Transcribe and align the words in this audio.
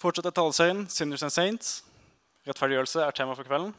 Fortsetter 0.00 0.32
talesøyen, 0.32 0.86
'Sinners 0.88 1.22
and 1.22 1.30
Saints'. 1.30 1.82
Rettferdiggjørelse 2.48 3.02
er 3.04 3.10
tema 3.10 3.34
for 3.36 3.44
kvelden. 3.44 3.74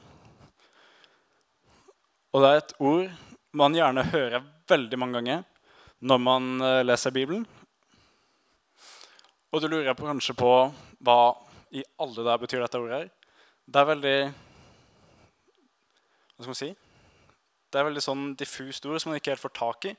Og 2.32 2.42
det 2.44 2.50
er 2.50 2.58
et 2.58 2.74
ord 2.80 3.08
man 3.58 3.74
gjerne 3.74 4.04
hører 4.06 4.44
veldig 4.70 5.00
mange 5.00 5.14
ganger 5.18 5.42
når 6.00 6.20
man 6.22 6.62
eh, 6.62 6.84
leser 6.86 7.12
Bibelen. 7.12 7.48
Og 9.52 9.62
du 9.62 9.68
lurer 9.68 9.98
kanskje 9.98 10.36
på 10.38 10.52
hva 11.02 11.34
i 11.74 11.82
alle 11.98 12.26
der 12.28 12.38
betyr 12.38 12.62
dette 12.62 12.78
ordet 12.78 13.00
her. 13.00 13.10
Det 13.66 13.82
er 13.82 13.90
veldig 13.90 14.18
Hva 16.36 16.44
skal 16.44 16.52
man 16.52 16.60
si? 16.60 16.70
Det 17.72 17.80
er 17.80 17.88
veldig 17.88 18.04
sånn 18.06 18.36
diffust 18.38 18.86
ord 18.86 19.02
som 19.02 19.10
man 19.10 19.18
ikke 19.18 19.34
helt 19.34 19.42
får 19.42 19.56
tak 19.58 19.90
i, 19.90 19.96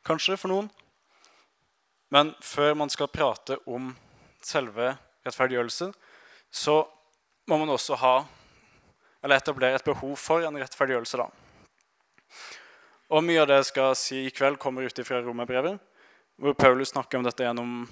kanskje, 0.00 0.38
for 0.40 0.48
noen. 0.48 0.70
Men 2.08 2.32
før 2.40 2.72
man 2.72 2.88
skal 2.88 3.12
prate 3.12 3.60
om 3.66 3.92
selve 4.40 4.94
rettferdiggjørelse, 5.28 5.92
så 6.50 6.80
må 7.48 7.58
man 7.60 7.72
også 7.72 7.96
ha 8.00 8.16
etablere 9.28 9.76
et 9.76 9.84
behov 9.84 10.16
for 10.20 10.44
en 10.46 10.58
rettferdiggjørelse. 10.60 11.20
da. 11.20 11.28
Og 13.08 13.24
Mye 13.24 13.40
av 13.42 13.48
det 13.48 13.60
jeg 13.60 13.70
skal 13.70 13.96
si 13.96 14.24
i 14.26 14.34
kveld, 14.34 14.58
kommer 14.60 14.84
ut 14.84 15.00
fra 15.04 15.20
romerbrevet, 15.24 15.78
hvor 16.36 16.54
Paulus 16.54 16.92
snakker 16.92 17.18
om 17.18 17.26
dette 17.26 17.44
gjennom 17.44 17.88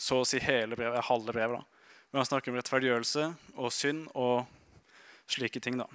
så 0.00 0.22
å 0.22 0.26
si 0.26 0.40
hele 0.42 0.76
brevet, 0.76 1.04
halve 1.04 1.32
brevet. 1.32 1.60
da. 1.60 1.64
Men 2.10 2.22
han 2.22 2.30
snakker 2.30 2.52
om 2.52 2.58
rettferdiggjørelse 2.58 3.26
og 3.56 3.72
synd 3.72 4.08
og 4.14 4.46
slike 5.30 5.60
ting. 5.60 5.78
da. 5.78 5.86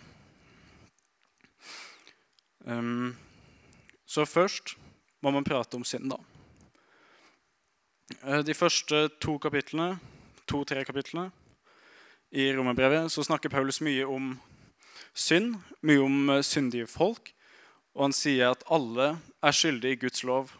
Um, 2.66 3.17
så 4.05 4.25
først 4.25 4.75
må 5.21 5.31
man 5.31 5.44
prate 5.47 5.77
om 5.77 5.83
synd, 5.83 6.11
da. 6.13 6.19
Eh, 8.23 8.41
de 8.45 8.53
første 8.53 9.08
to 9.21 9.38
kapitlene, 9.41 9.99
to-tre 10.49 10.84
kapitlene 10.88 11.30
i 12.30 12.52
romerbrevet 12.53 13.09
så 13.12 13.23
snakker 13.26 13.49
Paulus 13.49 13.81
mye 13.81 14.05
om 14.05 14.33
synd, 15.17 15.58
mye 15.81 16.02
om 16.03 16.30
eh, 16.36 16.45
syndige 16.45 16.89
folk. 16.89 17.31
Og 17.97 18.08
han 18.08 18.16
sier 18.16 18.53
at 18.53 18.66
alle 18.69 19.16
er 19.41 19.56
skyldige 19.56 19.97
i 19.97 20.02
Guds 20.06 20.23
lov. 20.28 20.53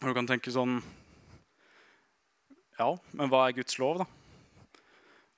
Og 0.00 0.10
du 0.10 0.14
kan 0.16 0.28
tenke 0.30 0.54
sånn 0.54 0.80
Ja, 2.78 2.94
men 3.12 3.30
hva 3.30 3.46
er 3.46 3.56
Guds 3.56 3.78
lov, 3.82 4.02
da? 4.02 4.06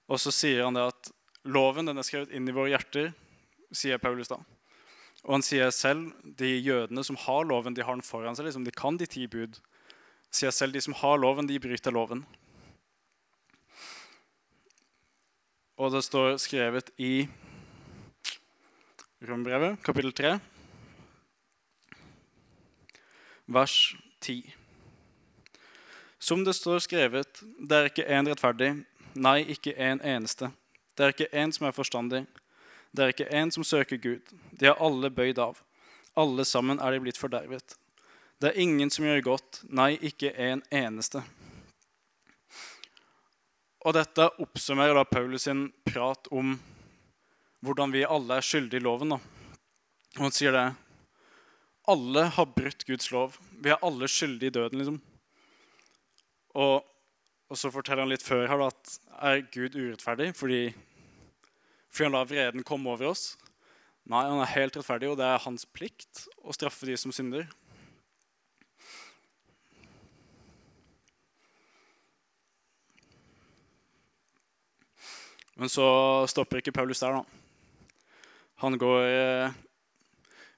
Og 0.09 0.21
så 0.21 0.31
sier 0.33 0.67
han 0.67 0.77
det 0.77 0.85
at 0.93 1.11
loven 1.49 1.89
den 1.89 1.99
er 1.99 2.07
skrevet 2.07 2.33
inn 2.33 2.49
i 2.49 2.55
våre 2.55 2.73
hjerter, 2.73 3.11
sier 3.75 4.01
Paulus 4.01 4.31
da. 4.31 4.39
Og 5.25 5.39
han 5.39 5.45
sier 5.45 5.73
selv 5.73 6.13
de 6.39 6.51
jødene 6.61 7.05
som 7.05 7.17
har 7.25 7.47
loven, 7.49 7.75
de 7.75 7.85
har 7.85 7.97
den 7.97 8.05
foran 8.05 8.37
seg. 8.37 8.47
liksom 8.47 8.67
De 8.69 8.73
kan 8.77 9.01
de 9.01 9.09
ti 9.09 9.25
bud. 9.27 9.57
Sier 10.29 10.53
selv 10.53 10.77
de 10.77 10.83
som 10.85 10.97
har 11.01 11.17
loven, 11.21 11.49
de 11.49 11.61
bryter 11.61 11.95
loven. 11.95 12.23
Og 15.75 15.91
det 15.91 16.05
står 16.07 16.37
skrevet 16.39 16.91
i 17.03 17.27
Rombrevet, 19.27 19.81
kapittel 19.83 20.13
3, 20.15 20.37
vers 23.47 23.97
10. 24.21 24.55
Som 26.19 26.45
det 26.47 26.55
står 26.55 26.79
skrevet, 26.85 27.43
det 27.59 27.77
er 27.77 27.91
ikke 27.91 28.07
én 28.07 28.31
rettferdig, 28.31 28.71
nei, 29.19 29.41
ikke 29.51 29.75
en 29.75 29.99
eneste. 29.99 30.53
Det 30.95 31.05
er 31.05 31.15
ikke 31.17 31.33
én 31.43 31.51
som 31.53 31.67
er 31.67 31.75
forstandig. 31.75 32.23
Det 32.95 33.03
er 33.03 33.15
ikke 33.15 33.33
én 33.35 33.51
som 33.51 33.67
søker 33.67 33.99
Gud. 33.99 34.31
De 34.55 34.71
er 34.71 34.79
alle 34.79 35.11
bøyd 35.11 35.43
av. 35.43 35.59
Alle 36.15 36.47
sammen 36.47 36.79
er 36.79 36.95
de 36.95 37.03
blitt 37.03 37.19
fordervet. 37.19 37.75
Det 38.39 38.53
er 38.53 38.63
ingen 38.63 38.95
som 38.95 39.09
gjør 39.09 39.27
godt, 39.27 39.65
nei, 39.67 39.97
ikke 39.99 40.31
en 40.39 40.63
eneste. 40.71 41.25
Og 43.85 43.93
dette 43.93 44.31
oppsummerer 44.41 44.97
da 44.97 45.05
Paulus 45.05 45.45
sin 45.45 45.67
prat 45.85 46.31
om 46.33 46.55
hvordan 47.65 47.93
vi 47.93 48.05
alle 48.09 48.39
er 48.39 48.45
skyldige 48.45 48.81
i 48.81 48.85
loven. 48.85 49.13
Da. 49.13 49.19
Og 50.17 50.23
han 50.27 50.35
sier 50.35 50.55
det. 50.57 50.65
Alle 51.93 52.25
har 52.33 52.53
brutt 52.57 52.87
Guds 52.89 53.11
lov. 53.13 53.37
Vi 53.61 53.73
er 53.73 53.83
alle 53.85 54.09
skyldige 54.09 54.53
i 54.53 54.57
døden, 54.57 54.81
liksom. 54.81 55.01
Og, 56.57 56.85
og 57.51 57.61
så 57.61 57.69
forteller 57.75 58.07
han 58.07 58.13
litt 58.13 58.25
før 58.25 58.47
her 58.49 58.63
da, 58.63 58.71
at 58.73 58.97
er 59.29 59.43
Gud 59.53 59.75
urettferdig 59.75 60.31
fordi, 60.39 60.61
fordi 61.91 62.07
han 62.07 62.15
lar 62.15 62.29
vreden 62.31 62.65
komme 62.67 62.93
over 62.95 63.11
oss? 63.11 63.35
Nei, 64.09 64.23
han 64.29 64.41
er 64.41 64.53
helt 64.55 64.77
rettferdig, 64.79 65.11
og 65.11 65.19
det 65.21 65.27
er 65.29 65.45
hans 65.45 65.65
plikt 65.77 66.27
å 66.45 66.55
straffe 66.57 66.89
de 66.89 66.97
som 67.01 67.13
synder. 67.13 67.49
Men 75.55 75.71
så 75.71 75.87
stopper 76.31 76.61
ikke 76.61 76.75
Paulus 76.75 77.03
der, 77.03 77.21
da. 77.21 77.25
Han 78.63 78.79
går 78.79 79.07
eh, 79.07 79.57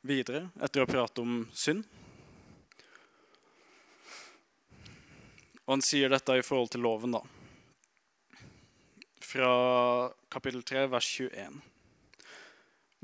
videre 0.06 0.46
etter 0.62 0.84
å 0.84 0.88
prate 0.88 1.22
om 1.24 1.42
synd. 1.56 1.84
Og 5.66 5.74
han 5.74 5.84
sier 5.84 6.12
dette 6.12 6.38
i 6.38 6.44
forhold 6.46 6.70
til 6.72 6.84
loven, 6.86 7.16
da. 7.18 7.22
Fra 9.26 9.50
kapittel 10.32 10.62
3, 10.62 10.86
vers 10.92 11.08
21. 11.18 11.58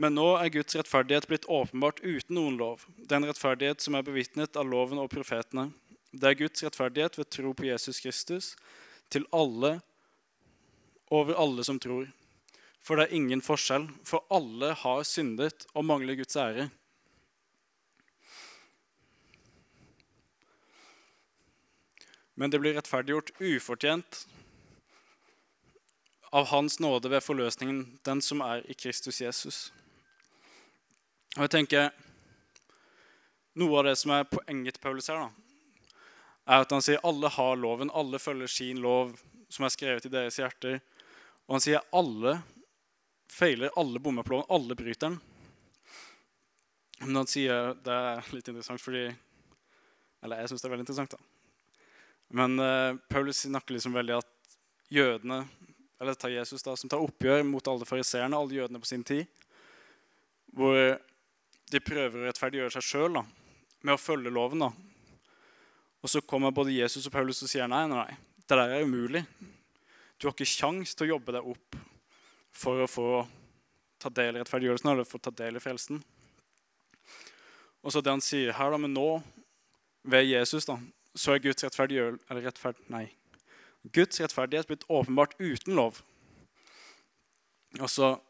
Men 0.00 0.16
nå 0.16 0.28
er 0.38 0.52
Guds 0.54 0.76
rettferdighet 0.78 1.28
blitt 1.28 1.48
åpenbart 1.50 2.00
uten 2.00 2.38
noen 2.38 2.56
lov. 2.56 2.86
Den 2.96 3.26
rettferdighet 3.28 3.82
som 3.84 3.98
er 3.98 4.06
bevitnet 4.06 4.56
av 4.56 4.70
loven 4.70 5.02
og 5.02 5.10
profetene. 5.12 5.68
Det 6.12 6.30
er 6.30 6.38
Guds 6.40 6.64
rettferdighet 6.64 7.18
ved 7.18 7.28
tro 7.34 7.52
på 7.56 7.68
Jesus 7.68 8.00
Kristus 8.00 8.54
til 9.12 9.26
alle 9.34 9.80
over 11.12 11.36
alle 11.36 11.64
som 11.64 11.78
tror. 11.80 12.08
For 12.82 12.96
det 12.96 13.06
er 13.06 13.18
ingen 13.18 13.42
forskjell, 13.44 13.84
for 14.08 14.24
alle 14.32 14.72
har 14.80 15.02
syndet 15.06 15.66
og 15.74 15.84
mangler 15.86 16.16
Guds 16.18 16.36
ære. 16.40 16.70
Men 22.34 22.50
det 22.50 22.62
blir 22.62 22.74
rettferdiggjort 22.78 23.34
ufortjent 23.38 24.22
av 26.32 26.48
Hans 26.48 26.78
nåde 26.80 27.10
ved 27.12 27.20
forløsningen, 27.20 27.84
den 28.08 28.24
som 28.24 28.40
er 28.40 28.64
i 28.64 28.74
Kristus 28.74 29.20
Jesus. 29.20 29.58
Og 31.36 31.44
jeg 31.44 31.54
tenker, 31.58 31.92
Noe 33.60 33.82
av 33.82 33.84
det 33.84 33.98
som 34.00 34.14
er 34.16 34.24
poenget 34.24 34.78
til 34.78 34.80
Paulus 34.80 35.10
her, 35.12 35.26
da, 35.26 35.98
er 36.48 36.62
at 36.64 36.70
han 36.72 36.80
sier 36.80 37.02
alle 37.04 37.28
har 37.28 37.58
loven, 37.60 37.92
alle 37.92 38.16
følger 38.16 38.48
sin 38.48 38.80
lov 38.80 39.12
som 39.52 39.66
er 39.66 39.74
skrevet 39.74 40.06
i 40.08 40.12
deres 40.12 40.38
hjerter. 40.40 40.78
Og 41.48 41.56
han 41.56 41.64
sier 41.64 41.84
alle 41.92 42.36
feiler, 43.32 43.72
alle 43.76 44.00
bommer 44.02 44.26
på 44.26 44.34
loven, 44.34 44.48
alle 44.52 44.76
bryter 44.78 45.08
den. 45.08 45.20
Men 47.02 47.22
han 47.22 47.26
sier 47.26 47.72
Det 47.82 47.92
er 47.92 48.28
litt 48.30 48.46
interessant 48.46 48.78
fordi 48.78 49.08
Eller 50.22 50.42
jeg 50.42 50.52
syns 50.52 50.62
det 50.62 50.68
er 50.68 50.74
veldig 50.76 50.84
interessant, 50.86 51.16
da. 51.16 51.88
Men 52.32 52.54
uh, 52.62 52.94
Paulus 53.10 53.42
snakker 53.42 53.74
liksom 53.74 53.96
veldig 53.96 54.20
at 54.20 54.56
jødene 54.92 55.42
eller 56.02 56.14
tar 56.14 56.32
Jesus 56.32 56.62
da, 56.62 56.72
som 56.76 56.90
tar 56.90 57.02
oppgjør 57.04 57.44
mot 57.46 57.68
alle 57.70 57.86
fariseerne, 57.86 58.34
alle 58.34 58.56
jødene 58.56 58.80
på 58.82 58.88
sin 58.88 59.04
tid, 59.06 59.28
hvor 60.50 60.74
de 61.70 61.80
prøver 61.84 62.16
å 62.18 62.24
rettferdiggjøre 62.26 62.74
seg 62.74 62.86
sjøl 62.88 63.20
med 63.20 63.92
å 63.94 64.00
følge 64.00 64.32
loven. 64.34 64.64
da. 64.64 64.72
Og 66.02 66.10
så 66.10 66.24
kommer 66.26 66.50
både 66.50 66.74
Jesus 66.74 67.06
og 67.06 67.14
Paulus 67.14 67.44
og 67.46 67.52
sier 67.52 67.70
nei, 67.70 67.84
nei, 67.86 68.00
nei, 68.02 68.16
det 68.42 68.58
der 68.58 68.74
er 68.74 68.82
umulig. 68.82 69.22
Du 70.22 70.28
har 70.28 70.36
ikke 70.36 70.46
kjangs 70.46 70.92
til 70.94 71.08
å 71.08 71.14
jobbe 71.16 71.32
deg 71.34 71.46
opp 71.50 71.76
for 72.54 72.84
å 72.84 72.86
få 72.86 73.06
ta 73.98 74.10
del 74.14 74.36
i 74.36 74.42
rettferdiggjørelsen 74.44 74.90
eller 74.92 75.08
få 75.08 75.18
ta 75.18 75.32
del 75.34 75.58
i 75.58 75.62
frelsen. 75.62 75.98
Og 77.82 77.90
så 77.90 77.98
det 77.98 78.14
han 78.14 78.22
sier 78.22 78.54
her, 78.54 78.70
da, 78.70 78.78
men 78.78 78.94
nå, 78.94 79.16
ved 80.06 80.28
Jesus, 80.28 80.68
da, 80.68 80.76
så 81.18 81.34
er 81.34 81.42
Guds 81.42 81.66
rettferdiggjørelse 81.66 82.30
Eller 82.30 82.46
rettferd... 82.46 82.78
Nei. 82.94 83.08
Guds 83.90 84.22
rettferdighet 84.22 84.70
blitt 84.70 84.86
åpenbart 84.86 85.34
uten 85.42 85.74
lov. 85.74 85.98
Altså, 87.80 88.20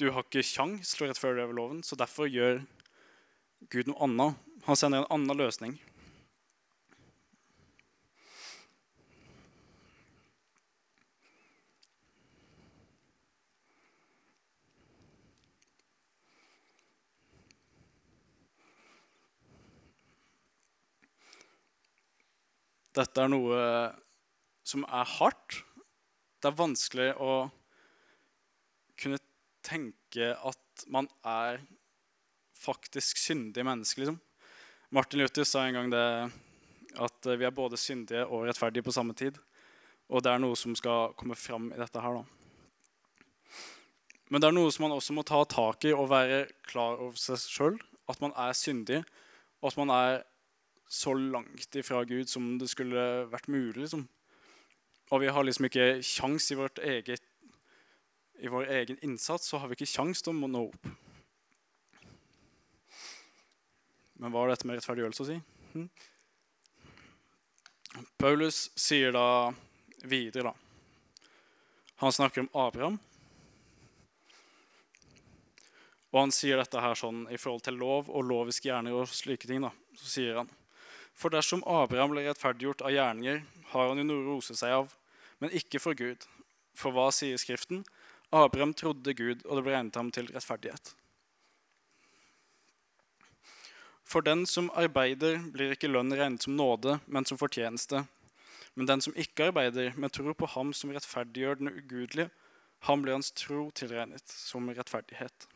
Du 0.00 0.08
har 0.16 0.24
ikke 0.24 0.40
kjangs 0.40 0.94
til 0.96 1.04
å 1.04 1.12
rettferdiggjøre 1.12 1.60
loven, 1.60 1.84
så 1.84 2.00
derfor 2.00 2.24
gjør 2.24 2.64
Gud 3.68 3.92
noe 3.92 4.08
annet. 4.08 4.40
Han 4.64 4.80
sender 4.80 5.04
en 5.04 5.12
annen 5.12 5.44
løsning. 5.44 5.76
Dette 22.92 23.24
er 23.24 23.30
noe 23.32 23.58
som 24.66 24.84
er 24.84 25.08
hardt. 25.16 25.62
Det 26.42 26.50
er 26.50 26.58
vanskelig 26.58 27.10
å 27.22 27.32
kunne 29.00 29.20
tenke 29.64 30.32
at 30.36 30.84
man 30.92 31.08
er 31.24 31.62
faktisk 32.62 33.18
syndig 33.18 33.64
menneske. 33.66 34.02
Liksom. 34.02 34.18
Martin 34.92 35.22
Luther 35.22 35.46
sa 35.48 35.64
en 35.66 35.78
gang 35.78 35.92
det 35.92 36.06
at 37.00 37.30
vi 37.38 37.46
er 37.48 37.54
både 37.56 37.80
syndige 37.80 38.26
og 38.26 38.44
rettferdige 38.46 38.84
på 38.84 38.94
samme 38.94 39.16
tid. 39.16 39.38
Og 40.12 40.20
det 40.20 40.32
er 40.32 40.42
noe 40.42 40.58
som 40.58 40.74
skal 40.76 41.14
komme 41.16 41.38
fram 41.38 41.70
i 41.72 41.80
dette 41.80 42.00
her, 42.02 42.20
da. 42.20 42.42
Men 44.28 44.40
det 44.40 44.48
er 44.48 44.56
noe 44.56 44.72
som 44.72 44.86
man 44.86 44.96
også 44.96 45.14
må 45.16 45.24
ta 45.28 45.42
tak 45.48 45.84
i 45.88 45.94
og 45.96 46.10
være 46.12 46.44
klar 46.68 47.00
over 47.00 47.16
seg 47.20 47.40
sjøl. 47.40 47.80
At 48.08 48.20
man 48.20 48.34
er 48.36 48.52
syndig, 48.56 49.00
og 49.62 49.70
at 49.70 49.78
man 49.80 49.92
er 49.94 50.22
så 50.92 51.14
langt 51.14 51.76
ifra 51.76 52.04
Gud 52.04 52.28
som 52.28 52.58
det 52.60 52.68
skulle 52.68 53.24
vært 53.32 53.48
mulig. 53.48 53.80
Liksom. 53.80 54.04
Og 55.12 55.22
vi 55.22 55.30
har 55.32 55.44
liksom 55.44 55.64
ikke 55.68 55.86
kjangs 56.04 56.50
i, 56.52 56.58
eget, 56.84 57.24
i 58.44 58.50
vår 58.52 58.68
egen 58.76 58.98
innsats 59.00 59.48
så 59.48 59.62
har 59.62 59.70
vi 59.70 59.78
ikke 59.78 59.88
kjangs 59.88 60.20
til 60.20 60.36
å 60.36 60.50
nå 60.52 60.66
opp. 60.68 60.90
Men 64.20 64.34
hva 64.34 64.44
har 64.44 64.52
dette 64.52 64.68
med 64.68 64.76
rettferdiggjørelse 64.78 65.24
å 65.24 65.30
si? 65.30 65.38
Hm? 65.72 65.88
Paulus 68.20 68.66
sier 68.76 69.16
da 69.16 69.26
videre, 70.04 70.52
da. 70.52 71.24
Han 72.04 72.12
snakker 72.12 72.44
om 72.44 72.52
Abraham. 72.68 73.00
Og 76.12 76.26
han 76.26 76.32
sier 76.36 76.60
dette 76.60 76.80
her 76.84 76.98
sånn 76.98 77.24
i 77.32 77.40
forhold 77.40 77.64
til 77.64 77.80
lov 77.80 78.12
og 78.12 78.26
loviske 78.28 78.68
gjerninger 78.68 79.06
og 79.06 79.16
slike 79.16 79.48
ting. 79.48 79.64
da, 79.64 79.72
Så 79.96 80.18
sier 80.18 80.42
han 80.42 80.58
For 81.18 81.32
dersom 81.32 81.62
Abraham 81.68 82.14
ble 82.14 82.24
rettferdiggjort 82.26 82.84
av 82.86 82.94
gjerninger, 82.94 83.42
har 83.72 83.88
han 83.88 84.00
jo 84.00 84.06
noe 84.08 84.22
å 84.22 84.28
rose 84.32 84.56
seg 84.58 84.74
av, 84.74 84.94
men 85.42 85.54
ikke 85.56 85.80
for 85.82 85.98
Gud. 85.98 86.24
For 86.76 86.94
hva 86.94 87.10
sier 87.14 87.38
Skriften? 87.40 87.84
Abraham 88.32 88.72
trodde 88.74 89.14
Gud, 89.14 89.44
og 89.44 89.58
det 89.58 89.64
ble 89.66 89.76
regnet 89.76 89.98
ham 90.00 90.10
til 90.14 90.30
rettferdighet. 90.32 90.94
For 94.08 94.24
den 94.24 94.44
som 94.48 94.70
arbeider, 94.76 95.38
blir 95.52 95.72
ikke 95.72 95.90
lønn 95.90 96.12
regnet 96.12 96.44
som 96.44 96.56
nåde, 96.56 96.98
men 97.06 97.28
som 97.28 97.40
fortjeneste. 97.40 98.02
Men 98.74 98.88
den 98.88 99.04
som 99.04 99.16
ikke 99.16 99.50
arbeider, 99.50 99.92
men 99.96 100.12
tror 100.12 100.36
på 100.36 100.48
ham 100.54 100.72
som 100.76 100.92
rettferdiggjør 100.92 101.60
den 101.60 101.72
ugudelige, 101.72 102.30
han 102.88 103.02
blir 103.02 103.14
hans 103.14 103.30
tro 103.36 103.68
tilregnet 103.76 104.26
som 104.26 104.68
rettferdighet. 104.68 105.46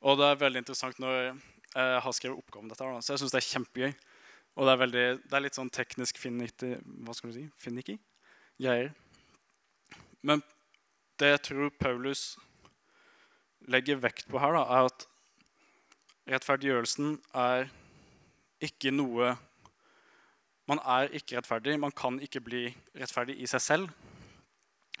Og 0.00 0.16
det 0.16 0.30
er 0.30 0.40
veldig 0.40 0.62
interessant 0.62 1.00
når 1.02 1.34
jeg 1.74 2.00
har 2.04 2.14
skrevet 2.16 2.38
oppgave 2.38 2.64
om 2.64 2.70
dette. 2.70 2.86
Da. 2.86 3.02
Så 3.04 3.14
jeg 3.14 3.22
syns 3.22 3.34
det 3.34 3.40
er 3.40 3.48
kjempegøy. 3.48 3.92
Og 4.58 4.66
det 4.66 4.72
er, 4.72 4.80
veldig, 4.80 5.04
det 5.30 5.36
er 5.36 5.44
litt 5.44 5.56
sånn 5.56 5.70
teknisk 5.72 6.18
finiti, 6.18 6.72
hva 7.06 7.14
skal 7.14 7.30
du 7.30 7.36
si, 7.38 7.44
finicky 7.62 7.94
greier. 8.60 8.90
Men 10.26 10.42
det 11.20 11.30
jeg 11.30 11.42
tror 11.46 11.70
Paulus 11.80 12.24
legger 13.70 14.00
vekt 14.02 14.26
på 14.28 14.40
her, 14.42 14.56
da, 14.56 14.64
er 14.66 14.88
at 14.90 15.06
rettferdiggjørelsen 16.30 17.14
er 17.36 17.70
ikke 18.60 18.92
noe 18.94 19.36
Man 20.70 20.78
er 20.86 21.08
ikke 21.18 21.34
rettferdig. 21.34 21.72
Man 21.82 21.90
kan 21.90 22.20
ikke 22.22 22.44
bli 22.46 22.60
rettferdig 22.94 23.34
i 23.42 23.46
seg 23.50 23.62
selv. 23.64 23.94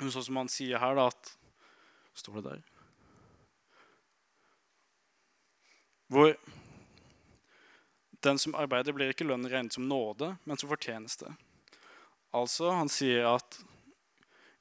Sånn 0.00 0.24
som 0.26 0.40
han 0.40 0.48
sier 0.50 0.80
her, 0.82 0.96
da, 0.98 1.04
at 1.12 1.36
Står 2.18 2.40
det 2.40 2.44
der? 2.44 2.62
Hvor 6.10 6.34
den 8.24 8.38
som 8.38 8.54
arbeider, 8.54 8.94
blir 8.96 9.12
ikke 9.12 9.26
lønn 9.28 9.48
regnet 9.48 9.76
som 9.76 9.88
nåde, 9.88 10.34
men 10.44 10.60
som 10.60 10.70
fortjeneste. 10.70 11.32
Altså, 12.36 12.70
han 12.70 12.90
sier 12.92 13.26
at 13.26 13.60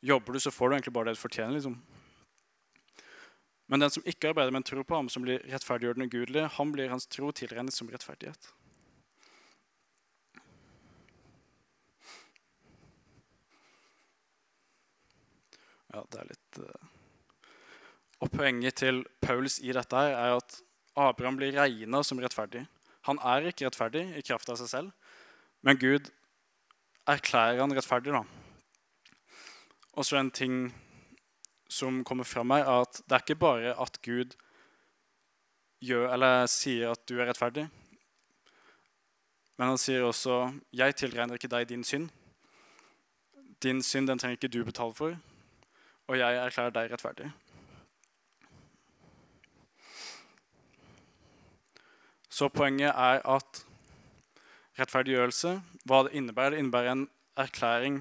jobber 0.02 0.34
du, 0.34 0.40
så 0.40 0.52
får 0.52 0.70
du 0.70 0.76
egentlig 0.76 0.94
bare 0.96 1.10
det 1.10 1.18
du 1.20 1.24
fortjener. 1.24 1.54
liksom. 1.58 1.80
Men 3.70 3.84
den 3.84 3.92
som 3.94 4.06
ikke 4.06 4.32
arbeider, 4.32 4.52
men 4.52 4.64
tror 4.64 4.84
på 4.84 4.96
ham, 4.96 5.10
som 5.10 5.22
blir 5.22 5.44
rettferdiggjort 5.46 6.00
den 6.00 6.08
ugudelige, 6.08 6.50
han 6.56 6.72
blir 6.72 6.90
hans 6.90 7.06
tro 7.06 7.32
tilregnet 7.32 7.76
som 7.76 7.90
rettferdighet. 7.92 8.50
Ja, 15.94 16.02
det 16.10 16.22
er 16.22 16.32
litt 16.32 16.64
uh... 16.64 16.90
Og 18.20 18.32
poenget 18.34 18.82
til 18.82 19.06
Paulus 19.24 19.60
i 19.64 19.72
dette 19.74 19.96
her 19.96 20.18
er 20.18 20.36
at 20.40 20.58
Abraham 21.00 21.38
blir 21.40 21.54
regna 21.56 22.02
som 22.04 22.20
rettferdig. 22.20 22.66
Han 23.08 23.20
er 23.24 23.50
ikke 23.50 23.68
rettferdig 23.68 24.04
i 24.18 24.26
kraft 24.26 24.50
av 24.52 24.60
seg 24.60 24.70
selv, 24.72 24.92
men 25.64 25.80
Gud 25.80 26.12
erklærer 27.10 27.62
han 27.62 27.74
rettferdig. 27.76 28.14
da. 28.14 28.24
Og 29.94 30.06
så 30.06 30.20
en 30.20 30.32
ting 30.32 30.74
som 31.70 32.04
kommer 32.04 32.24
fram 32.24 32.52
her, 32.52 32.66
er 32.66 32.86
at 32.86 33.02
det 33.06 33.16
er 33.16 33.26
ikke 33.26 33.40
bare 33.40 33.76
at 33.82 34.02
Gud 34.02 34.36
gjør, 35.82 36.10
eller 36.14 36.46
sier 36.52 36.92
at 36.92 37.06
du 37.08 37.20
er 37.20 37.30
rettferdig, 37.30 37.70
men 39.60 39.68
han 39.68 39.78
sier 39.78 40.04
også 40.08 40.54
'Jeg 40.72 40.96
tilregner 40.96 41.36
ikke 41.36 41.52
deg 41.52 41.70
din 41.70 41.84
synd'. 41.84 42.10
Din 43.64 43.84
synd 43.84 44.08
den 44.08 44.20
trenger 44.20 44.38
ikke 44.38 44.48
du 44.48 44.64
betale 44.64 44.94
for, 44.94 45.18
og 46.08 46.18
jeg 46.18 46.36
erklærer 46.36 46.70
deg 46.70 46.92
rettferdig. 46.92 47.32
Så 52.40 52.48
poenget 52.48 52.94
er 52.96 53.20
at 53.28 53.58
rettferdiggjørelse, 54.80 55.58
hva 55.90 56.06
det 56.06 56.14
innebærer, 56.16 56.54
det 56.56 56.62
innebærer 56.64 56.94
en 56.94 57.02
erklæring 57.36 57.98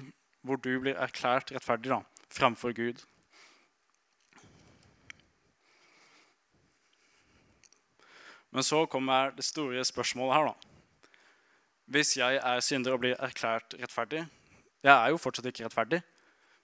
hvor 0.47 0.55
du 0.63 0.69
blir 0.79 0.95
erklært 0.95 1.51
rettferdig 1.51 1.91
da, 1.91 1.97
framfor 2.31 2.71
Gud. 2.77 3.03
Men 8.55 8.63
så 8.63 8.85
kommer 8.87 9.35
det 9.35 9.43
store 9.43 9.83
spørsmålet 9.83 10.37
her, 10.37 10.53
da. 10.53 11.11
Hvis 11.91 12.15
jeg 12.17 12.39
er 12.39 12.63
synder 12.63 12.95
og 12.95 13.03
blir 13.03 13.19
erklært 13.19 13.75
rettferdig 13.81 14.23
Jeg 14.83 14.93
er 14.93 15.09
jo 15.09 15.19
fortsatt 15.19 15.49
ikke 15.49 15.65
rettferdig. 15.65 15.99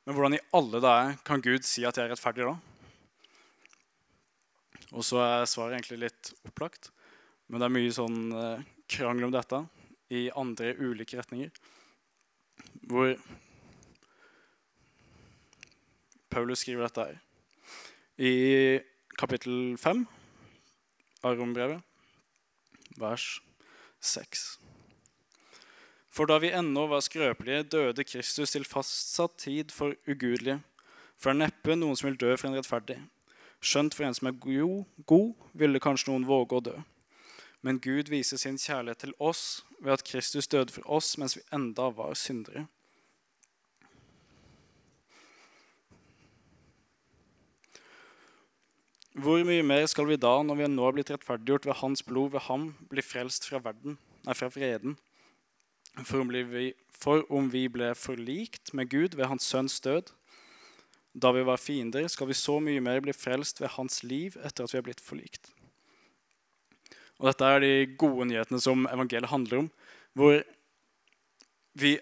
Men 0.06 0.16
hvordan 0.16 0.38
i 0.38 0.44
alle 0.54 0.80
dager 0.80 1.16
kan 1.26 1.42
Gud 1.42 1.66
si 1.68 1.84
at 1.84 1.98
jeg 1.98 2.08
er 2.08 2.16
rettferdig 2.16 2.46
da? 2.48 2.56
Og 4.94 5.04
så 5.04 5.20
er 5.20 5.50
svaret 5.50 5.76
egentlig 5.76 6.06
litt 6.06 6.32
opplagt. 6.48 6.95
Men 7.48 7.62
det 7.62 7.68
er 7.68 7.76
mye 7.76 7.94
sånn 7.94 8.20
eh, 8.34 8.66
krangel 8.90 9.28
om 9.28 9.34
dette 9.34 9.62
i 10.14 10.28
andre 10.38 10.74
ulike 10.80 11.18
retninger. 11.20 11.52
Hvor 12.86 13.16
Paulus 16.34 16.66
skriver 16.66 16.88
dette 16.88 17.06
her. 17.06 17.18
I 18.20 18.34
kapittel 19.20 19.76
5 19.80 20.06
av 21.26 21.38
Rombrevet, 21.40 21.82
vers 23.00 23.28
6. 24.04 24.46
For 26.16 26.30
da 26.30 26.38
vi 26.40 26.54
ennå 26.56 26.86
var 26.88 27.04
skrøpelige, 27.04 27.68
døde 27.76 28.06
Kristus 28.08 28.54
til 28.56 28.68
fastsatt 28.68 29.38
tid 29.44 29.72
for 29.76 29.96
ugudelige. 30.08 30.62
For 31.20 31.32
det 31.32 31.36
er 31.36 31.42
neppe 31.46 31.76
noen 31.76 31.98
som 32.00 32.10
vil 32.10 32.20
dø 32.20 32.34
for 32.36 32.50
en 32.50 32.56
rettferdig. 32.56 32.98
Skjønt 33.64 33.96
for 33.96 34.08
en 34.08 34.16
som 34.16 34.30
er 34.30 34.38
god, 34.40 35.34
ville 35.56 35.82
kanskje 35.84 36.12
noen 36.12 36.28
våge 36.28 36.60
å 36.60 36.64
dø. 36.70 36.76
Men 37.66 37.80
Gud 37.82 38.12
viser 38.14 38.38
sin 38.38 38.60
kjærlighet 38.62 39.02
til 39.02 39.14
oss 39.18 39.64
ved 39.82 39.96
at 39.96 40.06
Kristus 40.06 40.48
døde 40.48 40.74
for 40.76 40.86
oss 40.98 41.16
mens 41.18 41.34
vi 41.40 41.42
enda 41.56 41.90
var 41.98 42.14
syndere. 42.14 42.68
Hvor 49.16 49.42
mye 49.48 49.64
mer 49.64 49.86
skal 49.88 50.10
vi 50.12 50.20
da, 50.20 50.36
når 50.44 50.60
vi 50.60 50.68
nå 50.70 50.86
har 50.86 50.94
blitt 50.94 51.10
rettferdiggjort 51.14 51.66
ved 51.66 51.78
Hans 51.80 52.04
blod, 52.04 52.34
ved 52.36 52.44
ham, 52.50 52.68
bli 52.92 53.02
frelst 53.02 53.48
fra 53.48 53.62
verden, 53.64 53.98
nei, 54.28 54.36
fra 54.36 54.52
vreden? 54.52 54.98
For 56.04 56.20
om, 56.20 56.34
vi, 56.36 56.74
for 56.92 57.24
om 57.32 57.48
vi 57.50 57.64
ble 57.72 57.94
forlikt 57.96 58.74
med 58.76 58.92
Gud 58.92 59.16
ved 59.16 59.32
Hans 59.32 59.48
sønns 59.48 59.80
død, 59.80 60.12
da 61.16 61.32
vi 61.32 61.46
var 61.48 61.64
fiender, 61.64 62.10
skal 62.12 62.28
vi 62.28 62.36
så 62.36 62.60
mye 62.60 62.84
mer 62.84 63.00
bli 63.02 63.16
frelst 63.16 63.64
ved 63.64 63.72
Hans 63.80 64.04
liv 64.04 64.36
etter 64.44 64.68
at 64.68 64.76
vi 64.76 64.84
er 64.84 64.90
blitt 64.92 65.02
forlikt. 65.02 65.56
Og 67.22 67.30
dette 67.30 67.48
er 67.48 67.64
de 67.64 67.72
gode 68.00 68.28
nyhetene 68.28 68.60
som 68.62 68.88
evangeliet 68.92 69.32
handler 69.32 69.64
om. 69.64 69.70
Hvor 70.16 70.42
vi 71.80 71.96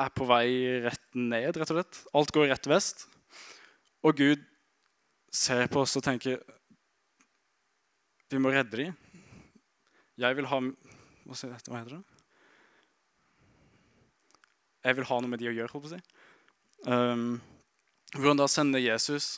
er 0.00 0.12
på 0.14 0.26
vei 0.28 0.46
rett 0.86 1.18
ned, 1.18 1.56
rett 1.56 1.72
og 1.72 1.80
slett. 1.80 2.00
Alt 2.16 2.32
går 2.34 2.50
rett 2.52 2.70
vest. 2.70 3.06
Og 4.06 4.16
Gud 4.16 4.46
ser 5.34 5.66
på 5.70 5.84
oss 5.84 5.96
og 5.98 6.04
tenker 6.06 6.40
Vi 8.30 8.38
må 8.38 8.52
redde 8.54 8.78
dem. 8.78 8.94
Jeg 10.20 10.36
vil 10.38 10.46
ha 10.46 10.60
Hva 10.60 11.34
heter 11.34 11.96
det? 11.96 12.02
Jeg 14.80 14.96
vil 14.96 15.04
ha 15.10 15.16
noe 15.20 15.28
med 15.28 15.42
de 15.42 15.50
å 15.50 15.52
gjøre, 15.52 15.68
holdt 15.74 15.84
på 15.84 15.90
å 15.90 15.92
si. 15.92 16.00
Um, 16.88 17.40
hvor 18.14 18.30
han 18.30 18.40
da 18.40 18.46
sender 18.48 18.80
Jesus 18.80 19.34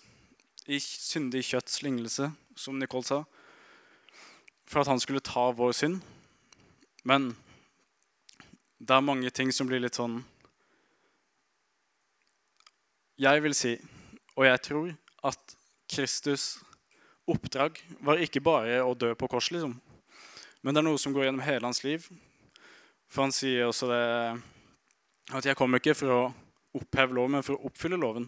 i 0.71 0.79
syndig 0.79 1.43
kjøtts 1.49 1.81
lignelse, 1.83 2.29
som 2.55 2.79
Nicole 2.79 3.09
sa 3.09 3.25
for 4.73 4.81
at 4.81 4.89
han 4.89 5.01
skulle 5.01 5.21
ta 5.21 5.51
vår 5.53 5.75
synd. 5.77 6.01
Men 7.05 7.33
det 8.81 8.97
er 8.97 9.05
mange 9.05 9.31
ting 9.31 9.53
som 9.53 9.69
blir 9.69 9.83
litt 9.83 9.99
sånn 9.99 10.23
Jeg 13.21 13.43
vil 13.45 13.55
si, 13.55 13.77
og 14.35 14.47
jeg 14.49 14.61
tror, 14.65 14.87
at 15.23 15.53
Kristus' 15.93 16.57
oppdrag 17.29 17.77
var 18.03 18.19
ikke 18.25 18.41
bare 18.43 18.81
å 18.83 18.97
dø 18.99 19.13
på 19.15 19.29
kors, 19.31 19.53
liksom. 19.53 19.77
Men 20.65 20.75
det 20.75 20.81
er 20.81 20.87
noe 20.89 20.99
som 20.99 21.15
går 21.15 21.29
gjennom 21.29 21.45
hele 21.45 21.69
hans 21.69 21.83
liv. 21.85 22.09
For 23.13 23.27
han 23.27 23.35
sier 23.35 23.69
også 23.69 23.91
det 23.91 24.03
At 25.37 25.47
jeg 25.47 25.57
kommer 25.57 25.79
ikke 25.79 25.95
for 25.95 26.11
å 26.11 26.23
oppheve 26.75 27.15
loven, 27.15 27.37
men 27.37 27.45
for 27.47 27.55
å 27.55 27.69
oppfylle 27.69 28.01
loven. 28.01 28.27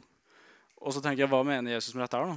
Og 0.79 0.95
så 0.95 1.01
tenker 1.03 1.25
jeg, 1.25 1.31
hva 1.33 1.43
mener 1.47 1.75
Jesus 1.75 1.97
med 1.97 2.05
dette 2.05 2.21
her, 2.21 2.37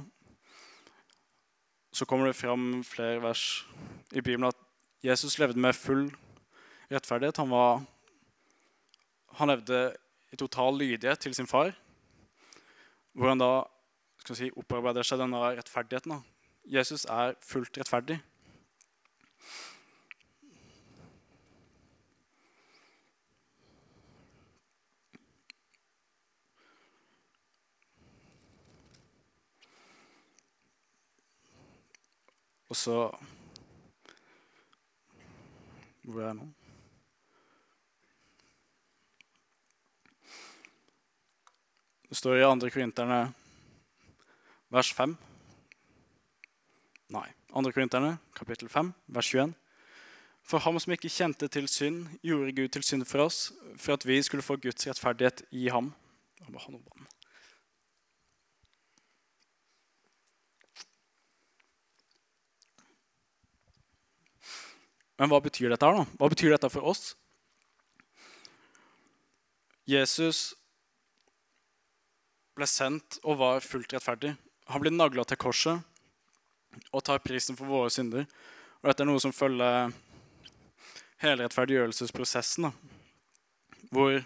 Så 1.94 2.08
kommer 2.08 2.28
det 2.28 2.36
fram 2.36 2.82
flere 2.84 3.20
vers 3.22 3.44
i 4.12 4.20
Bibelen 4.20 4.48
at 4.48 4.56
Jesus 5.04 5.38
levde 5.38 5.60
med 5.60 5.76
full 5.76 6.08
rettferdighet. 6.90 7.36
Han, 7.36 7.50
var, 7.50 7.82
han 9.38 9.52
levde 9.52 9.96
i 10.32 10.36
total 10.36 10.78
lydighet 10.78 11.18
til 11.18 11.34
sin 11.34 11.46
far. 11.46 11.74
Hvor 13.12 13.28
han 13.28 13.42
da 13.42 13.52
si, 14.34 14.50
opparbeider 14.56 15.06
seg 15.06 15.20
denne 15.20 15.40
rettferdigheten. 15.58 16.20
Jesus 16.68 17.06
er 17.08 17.36
fullt 17.44 17.78
rettferdig. 17.80 18.20
Og 32.68 32.76
så 32.76 33.08
Hvor 36.08 36.24
er 36.24 36.32
nå? 36.32 36.46
Det 42.08 42.16
står 42.16 42.38
i 42.38 42.46
2. 42.46 42.70
Korinterne 42.72 43.18
vers 44.72 44.92
5. 44.96 45.12
Nei. 47.12 47.26
2. 47.52 47.64
Korinterne 47.76 48.14
kapittel 48.36 48.72
5 48.72 48.94
vers 49.18 49.34
21. 49.34 49.52
For 50.48 50.64
ham 50.64 50.80
som 50.80 50.96
ikke 50.96 51.12
kjente 51.12 51.50
til 51.52 51.68
synd, 51.68 52.06
gjorde 52.24 52.56
Gud 52.56 52.72
til 52.72 52.88
synd 52.88 53.04
for 53.04 53.26
oss, 53.26 53.52
for 53.76 54.00
at 54.00 54.08
vi 54.08 54.16
skulle 54.24 54.46
få 54.46 54.56
Guds 54.56 54.88
rettferdighet 54.88 55.44
i 55.52 55.68
ham. 55.68 55.92
Jeg 56.40 56.48
må 56.54 56.64
ha 56.64 56.72
noe 56.72 56.80
vann. 56.88 57.08
Men 65.18 65.30
hva 65.32 65.40
betyr 65.42 65.72
dette 65.72 65.86
her 65.86 65.98
da? 65.98 66.06
Hva 66.18 66.30
betyr 66.30 66.54
dette 66.54 66.70
for 66.70 66.86
oss? 66.86 67.12
Jesus 69.88 70.52
ble 72.58 72.66
sendt 72.68 73.18
og 73.24 73.40
var 73.40 73.64
fullt 73.64 73.94
rettferdig. 73.94 74.34
Han 74.68 74.82
blir 74.82 74.94
nagla 74.94 75.24
til 75.26 75.40
korset 75.40 75.80
og 76.92 77.02
tar 77.06 77.22
prisen 77.24 77.56
for 77.58 77.70
våre 77.70 77.90
synder. 77.90 78.26
Og 78.82 78.90
dette 78.90 79.02
er 79.02 79.08
noe 79.08 79.22
som 79.22 79.34
følger 79.34 79.94
hele 81.22 81.46
rettferdiggjørelsesprosessen. 81.46 82.68
Da. 82.68 82.72
Hvor 83.90 84.20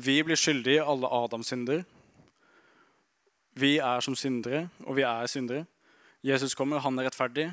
vi 0.00 0.20
blir 0.22 0.38
skyldige 0.38 0.78
i 0.78 0.84
alle 0.92 1.10
Adams 1.10 1.50
synder. 1.50 1.82
Vi 3.58 3.78
er 3.82 4.04
som 4.04 4.14
syndere, 4.16 4.68
og 4.86 4.96
vi 4.96 5.02
er 5.02 5.26
syndere. 5.26 5.66
Jesus 6.22 6.54
kommer, 6.54 6.78
han 6.78 6.98
er 6.98 7.08
rettferdig. 7.08 7.48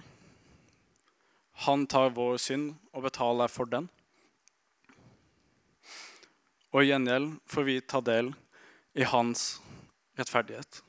Han 1.65 1.87
tar 1.89 2.13
vår 2.13 2.37
synd 2.41 2.75
og 2.93 3.07
betaler 3.07 3.49
for 3.49 3.69
den. 3.69 3.87
Og 6.73 6.83
i 6.83 6.91
gjengjeld 6.91 7.31
får 7.49 7.65
vi 7.65 7.79
ta 7.81 8.01
del 8.05 8.33
i 8.97 9.07
hans 9.07 9.57
rettferdighet. 10.19 10.81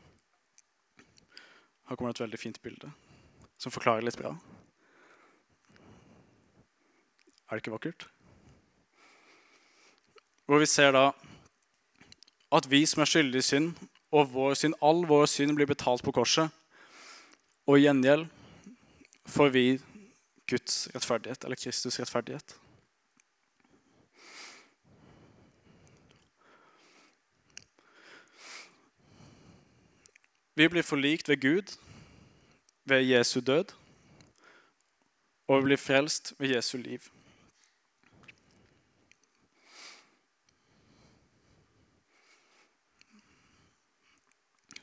Her 1.88 1.96
kommer 1.96 2.12
et 2.12 2.20
veldig 2.20 2.40
fint 2.40 2.60
bilde 2.60 2.90
som 3.58 3.72
forklarer 3.72 4.04
litt 4.04 4.18
bra. 4.20 4.34
Er 7.48 7.56
det 7.56 7.62
ikke 7.62 7.74
vakkert? 7.78 8.04
Hvor 10.44 10.60
vi 10.60 10.68
ser 10.68 10.92
da 10.92 11.06
at 12.52 12.68
vi 12.68 12.84
som 12.88 13.02
er 13.02 13.08
skyldige 13.08 13.44
i 13.44 13.48
synd, 13.48 13.72
og 14.12 14.30
vår 14.32 14.54
synd, 14.56 14.76
all 14.80 15.02
vår 15.08 15.26
synd 15.28 15.56
blir 15.56 15.68
betalt 15.68 16.04
på 16.04 16.14
korset. 16.16 16.48
Og 17.68 17.76
i 17.76 17.84
gjengjeld 17.84 18.28
får 19.28 19.50
vi 19.52 19.64
Guds 20.48 20.88
rettferdighet, 20.94 21.44
eller 21.44 21.56
Kristus 21.56 22.00
rettferdighet. 22.00 22.56
Vi 30.58 30.68
blir 30.68 30.82
forlikt 30.82 31.28
ved 31.28 31.40
Gud 31.40 31.76
ved 32.84 33.04
Jesu 33.04 33.40
død, 33.40 33.74
og 35.46 35.60
vi 35.60 35.64
blir 35.68 35.76
frelst 35.76 36.32
ved 36.38 36.56
Jesu 36.56 36.78
liv. 36.78 37.04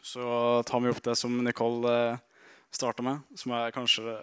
Så 0.02 0.24
tar 0.64 0.80
vi 0.80 0.94
opp 0.94 1.04
det 1.04 1.18
som 1.20 1.34
Nicole 1.44 1.92
eh, 1.92 2.24
starta 2.72 3.04
med, 3.04 3.26
som 3.36 3.52
er 3.58 3.74
kanskje 3.76 4.14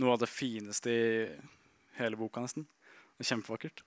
noe 0.00 0.14
av 0.14 0.22
det 0.22 0.30
fineste 0.30 0.90
i 0.90 1.10
hele 1.98 2.18
boka, 2.18 2.42
nesten. 2.42 2.66
Det 3.14 3.24
er 3.24 3.34
kjempevakkert. 3.34 3.84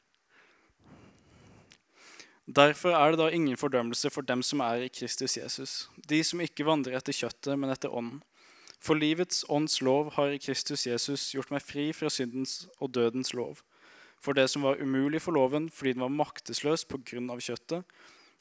Derfor 2.47 2.95
er 2.95 3.11
det 3.11 3.19
da 3.19 3.27
ingen 3.35 3.59
fordømmelse 3.59 4.09
for 4.09 4.23
dem 4.23 4.39
som 4.43 4.61
er 4.63 4.85
i 4.85 4.91
Kristus 4.91 5.35
Jesus, 5.35 5.89
de 6.07 6.21
som 6.23 6.39
ikke 6.39 6.63
vandrer 6.67 6.95
etter 6.95 7.11
kjøttet, 7.11 7.57
men 7.59 7.73
etter 7.73 7.91
ånden. 7.91 8.21
For 8.79 8.95
livets 8.95 9.41
ånds 9.49 9.81
lov 9.81 10.13
har 10.15 10.31
i 10.31 10.39
Kristus 10.39 10.85
Jesus 10.87 11.33
gjort 11.33 11.51
meg 11.51 11.65
fri 11.65 11.89
fra 11.97 12.11
syndens 12.13 12.67
og 12.79 12.93
dødens 12.95 13.33
lov. 13.35 13.63
For 14.23 14.37
det 14.37 14.47
som 14.49 14.63
var 14.63 14.79
umulig 14.79 15.21
for 15.25 15.35
loven 15.35 15.67
fordi 15.69 15.97
den 15.97 16.05
var 16.05 16.13
maktesløs 16.13 16.85
på 16.87 17.01
grunn 17.03 17.27
av 17.33 17.43
kjøttet, 17.43 17.83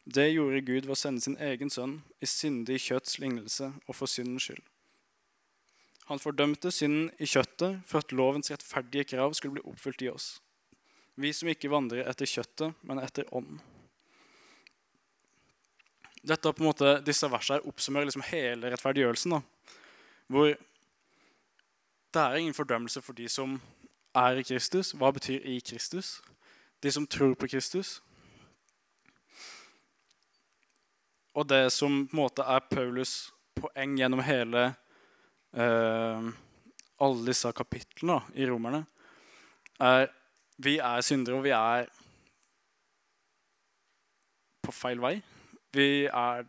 det 0.07 0.29
gjorde 0.31 0.63
Gud 0.63 0.87
ved 0.87 0.95
å 0.95 1.01
sende 1.01 1.25
sin 1.25 1.39
egen 1.43 1.73
sønn 1.73 1.99
i 2.23 2.31
syndig 2.31 2.79
kjøtts 2.85 3.19
lignelse 3.19 3.73
og 3.89 3.97
for 3.99 4.07
syndens 4.07 4.47
skyld. 4.47 4.63
Han 6.07 6.23
fordømte 6.23 6.71
synden 6.71 7.09
i 7.19 7.27
kjøttet 7.27 7.81
for 7.87 8.03
at 8.03 8.13
lovens 8.15 8.51
rettferdige 8.53 9.09
krav 9.11 9.35
skulle 9.35 9.57
bli 9.57 9.65
oppfylt 9.67 10.05
i 10.07 10.11
oss. 10.13 10.37
Vi 11.17 11.33
som 11.33 11.49
ikke 11.51 11.71
vandrer 11.73 12.07
etter 12.07 12.29
kjøttet, 12.29 12.77
men 12.87 13.01
etter 13.03 13.27
ånden. 13.35 13.59
Dette 16.27 16.53
på 16.53 16.63
en 16.63 16.69
måte, 16.69 16.93
Disse 17.07 17.29
versene 17.31 17.65
oppsummerer 17.67 18.09
liksom 18.09 18.25
hele 18.27 18.71
rettferdiggjørelsen. 18.71 19.37
da, 19.37 19.41
Hvor 20.27 20.55
det 22.15 22.23
er 22.23 22.37
ingen 22.37 22.55
fordømmelse 22.55 23.03
for 23.03 23.13
de 23.13 23.29
som 23.29 23.61
er 24.15 24.41
i 24.41 24.43
Kristus. 24.43 24.93
Hva 24.93 25.11
betyr 25.11 25.41
'i 25.45 25.61
Kristus'? 25.61 26.23
De 26.83 26.91
som 26.93 27.07
tror 27.07 27.35
på 27.35 27.47
Kristus. 27.47 28.03
Og 31.35 31.49
det 31.49 31.73
som 31.73 32.09
på 32.09 32.17
en 32.17 32.23
måte 32.23 32.43
er 32.43 32.61
Paulus' 32.75 33.33
poeng 33.55 33.99
gjennom 33.99 34.21
hele 34.21 34.75
eh, 35.57 36.29
alle 37.03 37.27
disse 37.27 37.53
kapitlene 37.57 38.19
da, 38.19 38.37
i 38.37 38.47
Romerne, 38.49 38.85
er 39.81 40.09
vi 40.57 40.79
er 40.81 41.03
syndere, 41.05 41.37
og 41.37 41.45
vi 41.45 41.53
er 41.53 41.89
på 44.65 44.73
feil 44.73 45.03
vei. 45.03 45.19
Vi 45.77 46.07
er 46.09 46.47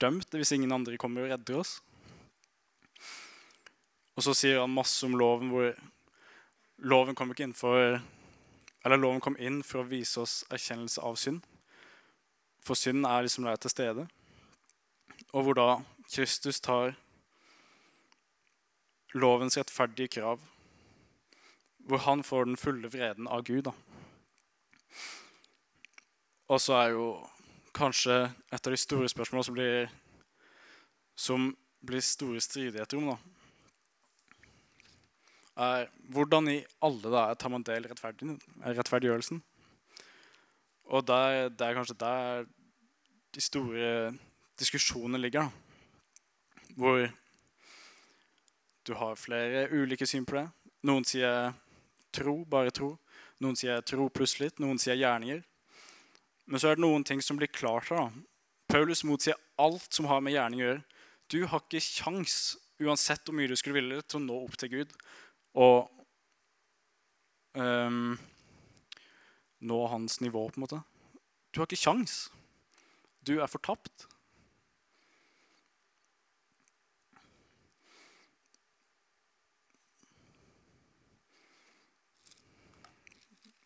dømt 0.00 0.32
hvis 0.32 0.54
ingen 0.56 0.72
andre 0.72 0.96
kommer 1.00 1.26
og 1.26 1.34
redder 1.34 1.60
oss. 1.60 1.74
Og 4.16 4.24
så 4.24 4.34
sier 4.34 4.62
han 4.62 4.72
masse 4.74 5.04
om 5.06 5.14
loven 5.18 5.52
hvor 5.52 5.74
loven 6.88 7.18
kom 7.18 7.34
ikke 7.34 7.46
inn 7.46 7.58
for 7.58 8.00
Eller 8.86 8.98
loven 8.98 9.20
kom 9.20 9.36
inn 9.42 9.60
for 9.66 9.82
å 9.82 9.88
vise 9.90 10.22
oss 10.22 10.40
erkjennelse 10.54 11.02
av 11.04 11.16
synd. 11.18 11.42
For 12.64 12.78
synd 12.78 13.04
er 13.04 13.26
liksom 13.26 13.44
der 13.44 13.58
til 13.60 13.72
stede. 13.72 14.04
Og 15.34 15.44
hvor 15.44 15.58
da 15.58 15.66
Kristus 16.08 16.62
tar 16.64 16.94
lovens 19.14 19.58
rettferdige 19.58 20.08
krav. 20.18 20.40
Hvor 21.88 22.04
han 22.04 22.22
får 22.22 22.44
den 22.44 22.56
fulle 22.60 22.90
vreden 22.92 23.28
av 23.28 23.44
Gud. 23.44 23.62
da. 23.62 23.72
Og 26.48 26.60
så 26.60 26.74
er 26.74 26.88
jo 26.96 27.08
kanskje 27.76 28.30
et 28.52 28.66
av 28.66 28.72
de 28.72 28.80
store 28.80 29.08
spørsmålene 29.08 29.44
som 29.44 29.56
blir, 29.56 29.90
som 31.16 31.50
blir 31.84 32.04
store 32.04 32.40
stridigheter 32.40 32.98
om, 32.98 33.12
da, 33.12 33.18
er 35.58 35.88
hvordan 36.14 36.48
i 36.52 36.58
alle 36.86 37.10
dager 37.12 37.38
tar 37.38 37.52
man 37.52 37.64
del 37.66 37.86
i 37.86 37.90
rettferdiggjørelsen? 37.90 39.40
Og 40.88 41.04
der, 41.06 41.48
det 41.52 41.66
er 41.66 41.76
kanskje 41.76 41.98
der 42.00 42.46
de 43.34 43.42
store 43.44 43.88
diskusjonene 44.58 45.20
ligger. 45.20 45.48
Da. 45.48 46.72
Hvor 46.78 47.08
du 48.88 48.94
har 48.96 49.18
flere 49.20 49.66
ulike 49.68 50.06
syn 50.08 50.24
på 50.24 50.38
det. 50.38 50.46
Noen 50.88 51.04
sier 51.04 51.52
tro, 52.14 52.40
bare 52.48 52.72
tro. 52.72 52.94
Noen 53.44 53.58
sier 53.58 53.82
tro 53.84 54.08
pluss 54.08 54.38
litt. 54.40 54.58
Noen 54.62 54.80
sier 54.80 54.96
gjerninger. 54.96 55.42
Men 56.48 56.62
så 56.62 56.70
er 56.70 56.78
det 56.78 56.84
noen 56.86 57.04
ting 57.04 57.20
som 57.20 57.36
blir 57.36 57.52
klart 57.52 57.90
her. 57.92 58.08
Paulus 58.68 59.04
motsier 59.04 59.36
alt 59.60 59.92
som 59.92 60.08
har 60.08 60.22
med 60.24 60.32
gjerning 60.32 60.62
å 60.62 60.66
gjøre. 60.66 60.82
Du 61.28 61.38
har 61.44 61.60
ikke 61.60 61.84
kjangs, 61.84 62.56
uansett 62.80 63.28
hvor 63.28 63.36
mye 63.36 63.50
du 63.50 63.56
skulle 63.60 63.76
ville, 63.76 64.00
til 64.08 64.22
å 64.22 64.24
nå 64.24 64.40
opp 64.46 64.56
til 64.60 64.72
Gud. 64.72 64.96
Og 65.60 65.90
um, 67.60 68.14
nå 69.60 69.80
hans 69.92 70.20
nivå, 70.24 70.46
på 70.48 70.60
en 70.60 70.64
måte. 70.64 70.80
Du 71.52 71.60
har 71.60 71.68
ikke 71.68 71.80
kjangs. 71.80 72.30
Du 73.20 73.36
er 73.42 73.52
fortapt. 73.52 74.08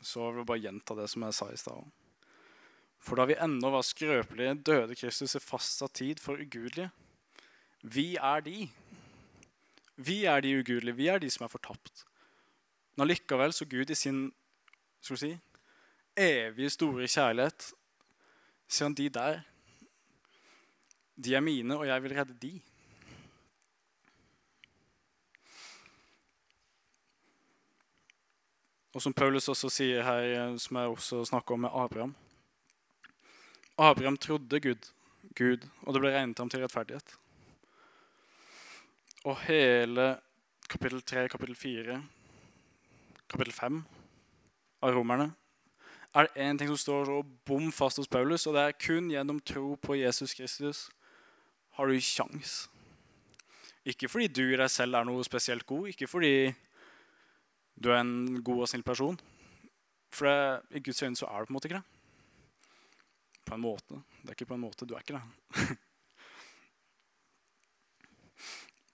Så 0.02 0.26
jeg 0.26 0.37
vil 0.37 0.47
bare 0.49 0.62
gjenta 0.64 0.97
det 0.99 1.09
som 1.11 1.25
jeg 1.26 1.37
sa 1.37 1.49
i 1.52 1.59
stad. 1.61 1.90
For 3.02 3.18
da 3.18 3.26
vi 3.26 3.38
ennå 3.38 3.71
var 3.75 3.85
skrøpelige, 3.87 4.54
døde 4.66 4.97
Kristus 4.99 5.37
i 5.38 5.42
fastsatt 5.42 5.94
tid 5.99 6.23
for 6.23 6.38
ugudelige. 6.38 6.90
Vi 7.82 8.14
er 8.14 8.42
de. 8.47 8.68
Vi 9.97 10.25
er 10.30 10.42
de 10.42 10.56
ugudelige. 10.61 10.99
Vi 10.99 11.09
er 11.11 11.23
de 11.23 11.30
som 11.30 11.47
er 11.47 11.50
fortapt. 11.50 12.04
Men 12.94 13.06
allikevel 13.06 13.54
så 13.54 13.66
Gud 13.66 13.90
i 13.90 13.99
sin 13.99 14.28
skal 15.02 15.16
vi 15.16 15.21
si, 15.23 15.32
evige, 16.16 16.71
store 16.71 17.09
kjærlighet 17.11 17.73
sier 18.73 18.87
han 18.87 18.94
de 18.97 19.09
der 19.12 19.40
De 21.23 21.35
er 21.37 21.44
mine, 21.44 21.76
og 21.76 21.87
jeg 21.87 22.02
vil 22.02 22.14
redde 22.16 22.35
de. 22.40 22.52
Og 28.92 29.02
som 29.02 29.14
Paulus 29.16 29.49
også 29.49 29.70
sier 29.72 30.04
her, 30.04 30.56
som 30.61 30.76
jeg 30.76 30.92
også 30.92 31.25
snakker 31.30 31.56
om 31.56 31.64
med 31.64 31.72
Abraham 31.72 32.14
Abraham 33.78 34.16
trodde 34.20 34.61
Gud, 34.61 34.90
Gud, 35.34 35.64
og 35.82 35.94
det 35.94 36.02
ble 36.02 36.11
regnet 36.12 36.38
ham 36.38 36.50
til 36.52 36.61
rettferdighet. 36.61 37.14
Og 39.25 39.38
hele 39.46 40.18
kapittel 40.68 41.00
3, 41.02 41.28
kapittel 41.32 41.56
4, 41.56 42.02
kapittel 43.32 43.54
5 43.56 43.80
av 44.82 44.92
romerne 44.92 45.30
er 46.12 46.28
det 46.28 46.44
én 46.44 46.58
ting 46.58 46.68
som 46.68 46.76
står 46.76 47.06
så 47.08 47.22
bom 47.49 47.70
fast 47.72 47.96
hos 47.96 48.11
Paulus, 48.11 48.46
og 48.46 48.54
det 48.54 48.62
er 48.66 48.76
kun 48.76 49.08
gjennom 49.08 49.40
tro 49.40 49.76
på 49.80 49.96
Jesus 49.96 50.34
Kristus 50.37 50.90
har 51.78 51.88
du 51.88 51.96
kjangs. 51.96 52.66
Ikke 53.88 54.11
fordi 54.12 54.28
du 54.28 54.42
i 54.44 54.58
deg 54.61 54.68
selv 54.70 54.99
er 54.99 55.08
noe 55.08 55.25
spesielt 55.25 55.64
god, 55.66 55.88
ikke 55.88 56.06
fordi 56.11 56.52
du 57.76 57.91
er 57.91 58.00
en 58.00 58.43
god 58.45 58.64
og 58.64 58.69
snill 58.71 58.85
person. 58.87 59.19
For 60.12 60.29
det, 60.29 60.62
i 60.76 60.83
Guds 60.85 61.02
øyne 61.02 61.17
så 61.17 61.26
er 61.26 61.41
du 61.41 61.49
på 61.49 61.52
en 61.52 61.57
måte 61.57 61.69
ikke 61.71 61.81
det. 61.81 61.87
På 63.49 63.55
en 63.57 63.64
måte. 63.64 64.02
Det 64.23 64.29
er 64.29 64.37
ikke 64.37 64.50
på 64.52 64.59
en 64.59 64.67
måte. 64.67 64.87
Du 64.87 64.95
er 64.95 65.00
ikke 65.05 65.19
det. 65.19 65.25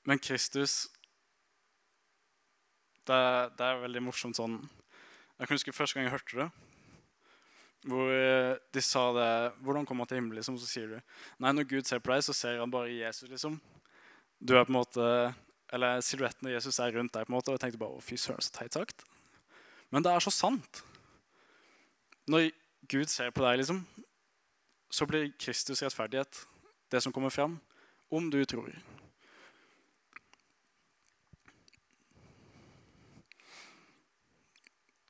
Men 0.08 0.18
Kristus 0.18 0.86
det, 3.08 3.20
det, 3.56 3.64
er 3.64 3.82
veldig 3.82 4.02
morsomt 4.04 4.36
sånn 4.36 4.58
Jeg 5.38 5.46
kan 5.46 5.56
huske 5.56 5.72
første 5.72 5.96
gang 5.96 6.08
jeg 6.08 6.12
hørte 6.12 6.40
det. 6.42 6.48
Hvor 7.88 8.10
de 8.74 8.82
sa 8.82 9.04
det 9.16 9.30
'Hvordan 9.62 9.86
kommer 9.86 10.04
han 10.04 10.08
til 10.08 10.18
himmelen?' 10.18 10.40
Liksom, 10.40 10.58
så 10.58 10.66
sier 10.66 10.88
du 10.88 11.00
Nei, 11.38 11.52
når 11.52 11.68
Gud 11.70 11.84
ser 11.86 12.00
på 12.00 12.12
deg, 12.12 12.24
så 12.24 12.34
ser 12.34 12.58
han 12.58 12.70
bare 12.70 12.92
Jesus, 12.92 13.30
liksom. 13.30 13.60
Du 14.40 14.56
er 14.56 14.64
på 14.64 14.72
en 14.72 14.80
måte 14.80 15.34
eller 15.72 16.02
silhuetten 16.04 16.48
av 16.48 16.54
Jesus 16.54 16.78
er 16.80 16.94
rundt 16.96 17.14
deg. 17.14 17.26
på 17.26 17.32
en 17.32 17.36
måte, 17.36 17.50
Og 17.50 17.58
jeg 17.58 17.66
tenkte 17.66 17.78
bare, 17.78 17.98
å 17.98 18.04
fy 18.04 18.16
søren, 18.16 18.42
så 18.42 18.52
teit 18.52 18.72
sagt. 18.72 19.04
Men 19.90 20.02
det 20.02 20.12
er 20.12 20.20
så 20.20 20.30
sant. 20.30 20.82
Når 22.28 22.50
Gud 22.88 23.08
ser 23.08 23.30
på 23.30 23.44
deg, 23.44 23.58
liksom, 23.58 23.86
så 24.90 25.06
blir 25.06 25.32
Kristus 25.38 25.82
rettferdighet 25.82 26.46
det 26.90 27.02
som 27.02 27.12
kommer 27.12 27.30
fram, 27.30 27.60
om 28.10 28.30
du 28.30 28.44
tror. 28.44 28.72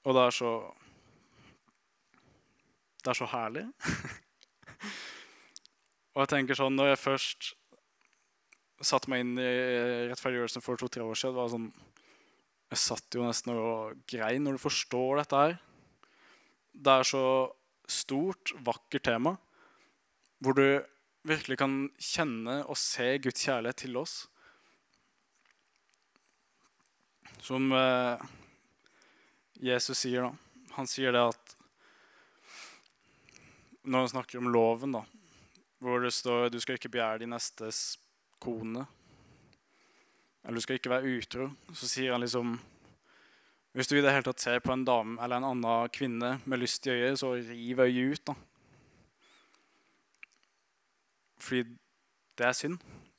Og 0.05 0.15
det 0.15 0.25
er 0.25 0.31
så 0.31 0.75
Det 2.99 3.11
er 3.11 3.15
så 3.15 3.27
herlig. 3.31 3.63
og 6.15 6.21
jeg 6.21 6.29
tenker 6.29 6.59
sånn, 6.59 6.75
når 6.77 6.91
jeg 6.91 6.99
først 6.99 7.58
satte 8.85 9.11
meg 9.11 9.25
inn 9.25 9.39
i 9.41 9.51
rettferdiggjørelsen 10.11 10.65
for 10.65 10.79
to-tre 10.79 11.03
år 11.03 11.19
siden. 11.19 11.37
Var 11.39 11.53
sånn, 11.55 11.69
jeg 12.69 12.83
satt 12.83 13.17
jo 13.17 13.27
nesten 13.27 13.55
og 13.57 14.03
grein 14.11 14.45
når 14.45 14.59
du 14.59 14.65
forstår 14.67 15.23
dette 15.23 15.43
her. 15.43 15.59
Det 16.79 16.95
er 16.95 17.09
så 17.09 17.25
stort, 17.89 18.53
vakkert 18.63 19.09
tema 19.09 19.39
hvor 20.39 20.55
du 20.55 20.67
virkelig 21.27 21.59
kan 21.59 21.73
kjenne 21.99 22.61
og 22.71 22.79
se 22.79 23.17
Guds 23.23 23.43
kjærlighet 23.43 23.81
til 23.83 23.97
oss. 23.99 24.21
Som 27.43 27.73
eh, 27.75 28.23
Jesus 29.59 30.05
sier, 30.05 30.29
da. 30.29 30.71
Han 30.79 30.87
sier 30.87 31.15
det 31.15 31.23
at 31.33 31.55
Når 33.89 34.05
han 34.05 34.11
snakker 34.13 34.39
om 34.39 34.51
loven, 34.53 34.93
da, 34.93 35.01
hvor 35.83 36.03
det 36.05 36.13
står 36.13 36.51
du 36.53 36.59
skal 36.61 36.77
ikke 36.77 36.91
begjære 36.93 37.23
de 37.23 37.31
nestes 37.31 37.97
kone. 38.43 38.85
Eller 40.45 40.59
du 40.59 40.65
skal 40.65 40.79
ikke 40.79 40.93
være 40.93 41.15
utro. 41.19 41.51
Så 41.77 41.89
sier 41.91 42.15
han 42.15 42.25
liksom 42.25 42.59
Hvis 43.77 43.91
du 43.91 43.99
i 43.99 44.03
det 44.03 44.11
hele 44.11 44.25
tatt 44.27 44.41
ser 44.41 44.63
på 44.65 44.73
en 44.73 44.85
dame 44.85 45.19
eller 45.23 45.39
en 45.39 45.51
annen 45.53 45.91
kvinne 45.95 46.39
med 46.49 46.59
lyst 46.59 46.87
i 46.89 46.91
øyet, 46.91 47.19
så 47.21 47.35
riv 47.37 47.83
øyet 47.85 48.15
ut. 48.15 48.25
da. 48.27 48.35
Fordi 51.39 51.63
det 52.39 52.47
er 52.47 52.57
synd. 52.57 52.79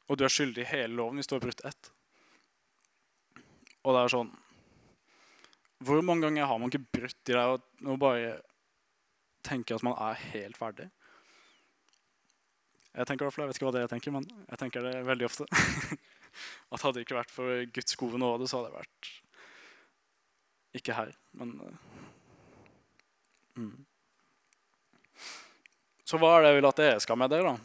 Og 0.10 0.18
du 0.18 0.26
er 0.26 0.34
skyldig 0.34 0.66
i 0.66 0.72
hele 0.72 0.96
loven 0.98 1.22
hvis 1.22 1.30
du 1.30 1.36
har 1.36 1.44
brutt 1.44 1.64
ett. 1.66 1.92
Og 3.84 3.96
det 3.96 4.04
er 4.04 4.14
sånn 4.14 4.32
Hvor 5.86 6.02
mange 6.04 6.28
ganger 6.28 6.50
har 6.50 6.58
man 6.60 6.74
ikke 6.74 6.98
brutt 6.98 7.32
i 7.32 7.36
det 7.38 7.46
og 7.88 8.00
bare 8.02 8.40
tenker 9.46 9.78
at 9.78 9.86
man 9.86 9.96
er 10.10 10.20
helt 10.34 10.58
ferdig? 10.60 10.90
Jeg 13.00 13.08
tenker 13.08 13.24
i 13.24 13.28
hvert 13.30 13.36
fall, 13.36 13.46
jeg 13.46 13.54
vet 13.54 13.58
ikke 13.60 13.68
hva 13.70 13.76
det 13.78 13.82
jeg 13.86 13.92
tenker, 13.94 14.12
men 14.12 14.26
jeg 14.28 14.60
tenker 14.60 14.84
det 14.84 14.94
veldig 15.08 15.28
ofte. 15.30 15.46
At 16.74 16.82
hadde 16.84 16.98
det 16.98 17.06
ikke 17.06 17.16
vært 17.16 17.32
for 17.32 17.62
Guds 17.78 17.96
gode 17.96 18.20
nåde, 18.20 18.48
så 18.50 18.60
hadde 18.60 18.72
jeg 18.74 18.82
vært 18.82 19.12
ikke 20.80 20.98
her, 20.98 21.14
men 21.40 21.54
mm. 23.56 23.78
Så 26.04 26.20
hva 26.20 26.36
er 26.36 26.44
det 26.44 26.52
jeg 26.52 26.58
vil 26.60 26.68
at 26.70 26.82
dere 26.82 27.02
skal 27.06 27.20
med 27.22 27.32
dere, 27.32 27.54
da? 27.54 27.56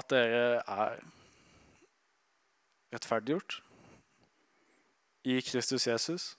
At 0.00 0.08
dere 0.10 0.42
er 0.60 1.00
rettferdiggjort 2.92 3.60
i 5.28 5.38
Kristus 5.46 5.86
Jesus 5.86 6.32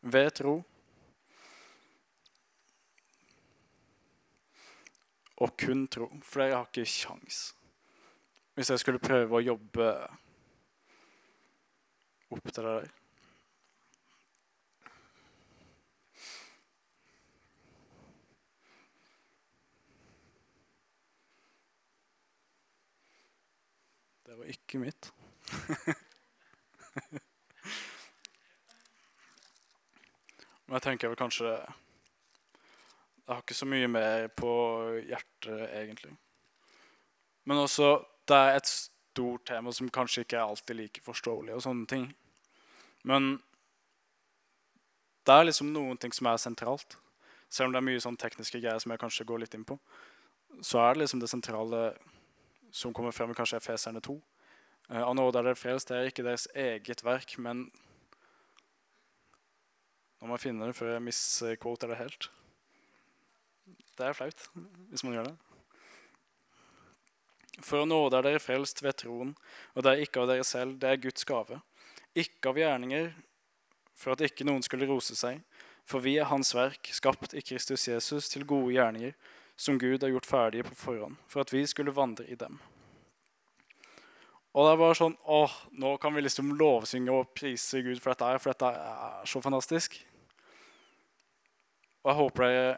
ved 0.00 0.30
tro 0.38 0.60
og 5.36 5.56
kun 5.60 5.88
tro. 5.88 6.10
For 6.22 6.42
jeg 6.42 6.56
har 6.56 6.68
ikke 6.70 6.84
kjangs. 6.84 7.54
Hvis 8.54 8.70
jeg 8.70 8.78
skulle 8.80 8.98
prøve 8.98 9.36
å 9.36 9.44
jobbe 9.44 9.88
opp 12.32 12.52
til 12.52 12.64
det 12.64 12.72
der. 12.72 12.88
Det 24.26 24.38
var 24.38 24.44
ikke 24.50 24.78
mitt. 24.82 25.12
Men 30.66 30.74
jeg 30.74 30.82
tenker 30.82 31.12
vel 31.12 31.20
kanskje 31.20 31.52
jeg 33.26 33.34
har 33.34 33.42
ikke 33.42 33.58
så 33.58 33.66
mye 33.66 33.88
mer 33.90 34.28
på 34.38 34.50
hjertet, 35.02 35.62
egentlig. 35.74 36.12
Men 37.44 37.64
også 37.64 37.96
det 38.26 38.36
er 38.36 38.58
et 38.58 38.68
stort 38.70 39.46
tema 39.46 39.72
som 39.74 39.90
kanskje 39.90 40.22
ikke 40.22 40.38
er 40.38 40.46
alltid 40.46 40.78
like 40.78 41.02
forståelig. 41.02 41.54
og 41.54 41.62
sånne 41.62 41.86
ting. 41.86 42.06
Men 43.02 43.42
det 45.26 45.34
er 45.34 45.48
liksom 45.48 45.72
noen 45.72 45.98
ting 45.98 46.14
som 46.14 46.26
er 46.30 46.36
sentralt. 46.36 46.96
Selv 47.50 47.66
om 47.66 47.72
det 47.72 47.80
er 47.80 47.88
mye 47.88 48.02
sånn 48.02 48.18
tekniske 48.18 48.60
greier 48.60 48.78
som 48.78 48.94
jeg 48.94 49.02
kanskje 49.02 49.26
går 49.26 49.42
litt 49.42 49.54
inn 49.54 49.66
på, 49.66 49.78
så 50.62 50.78
er 50.84 50.94
det 50.94 51.04
liksom 51.04 51.20
det 51.20 51.30
sentrale 51.30 51.82
som 52.70 52.94
kommer 52.94 53.14
frem 53.14 53.30
i 53.30 53.34
kanskje 53.34 53.58
Efeserne 53.58 54.00
2. 54.00 54.16
Eh, 54.90 55.02
av 55.02 55.14
nåde 55.18 55.38
er 55.38 55.50
dere 55.50 55.58
frelst. 55.58 55.90
Det 55.90 55.98
er 55.98 56.10
ikke 56.10 56.26
deres 56.26 56.46
eget 56.54 57.04
verk, 57.04 57.38
men 57.38 57.70
Nå 60.16 60.30
må 60.30 60.38
jeg 60.38 60.46
finne 60.46 60.64
det 60.64 60.74
før 60.78 60.94
jeg 60.94 61.02
misquoter 61.04 61.90
det 61.92 61.98
helt. 62.00 62.30
Det 63.96 64.06
er 64.06 64.16
flaut 64.16 64.48
hvis 64.90 65.04
man 65.06 65.16
gjør 65.16 65.30
det. 65.30 65.36
For 67.64 67.80
å 67.80 67.88
nåde 67.88 68.18
er 68.18 68.26
dere 68.26 68.42
frelst 68.42 68.82
ved 68.84 68.98
troen, 69.00 69.32
og 69.72 69.84
det 69.84 69.92
er 69.92 70.02
ikke 70.04 70.22
av 70.22 70.28
dere 70.28 70.44
selv, 70.44 70.76
det 70.82 70.90
er 70.90 71.00
Guds 71.00 71.24
gave. 71.28 71.62
Ikke 72.16 72.52
av 72.52 72.60
gjerninger, 72.60 73.08
for 73.96 74.12
at 74.12 74.24
ikke 74.26 74.44
noen 74.44 74.64
skulle 74.64 74.88
rose 74.90 75.16
seg. 75.16 75.40
For 75.88 76.04
vi 76.04 76.18
er 76.20 76.28
Hans 76.28 76.52
verk, 76.56 76.90
skapt 76.92 77.32
i 77.32 77.44
Kristus 77.46 77.86
Jesus 77.88 78.28
til 78.28 78.44
gode 78.48 78.74
gjerninger, 78.74 79.14
som 79.56 79.78
Gud 79.80 80.02
har 80.04 80.12
gjort 80.12 80.28
ferdige 80.28 80.66
på 80.68 80.76
forhånd, 80.76 81.16
for 81.32 81.40
at 81.46 81.52
vi 81.54 81.62
skulle 81.64 81.94
vandre 81.96 82.26
i 82.28 82.36
dem. 82.36 82.58
Og 84.56 84.64
det 84.64 84.72
er 84.72 84.80
bare 84.80 84.96
sånn 84.96 85.16
åh, 85.28 85.52
Nå 85.76 85.96
kan 86.00 86.14
vi 86.16 86.22
liksom 86.24 86.54
lovsynge 86.56 87.12
og 87.12 87.32
prise 87.36 87.82
Gud 87.84 88.00
for 88.00 88.12
dette, 88.12 88.28
her, 88.28 88.40
for 88.40 88.52
dette 88.52 88.70
er 88.72 89.28
så 89.28 89.40
fantastisk. 89.44 89.98
Og 92.04 92.12
jeg 92.12 92.18
håper 92.20 92.44
dere 92.46 92.68